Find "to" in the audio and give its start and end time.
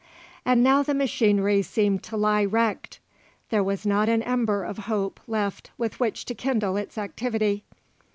2.05-2.17, 6.25-6.33